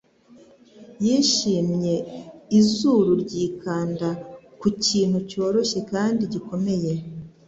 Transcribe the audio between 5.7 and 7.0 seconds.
kandi gikomeye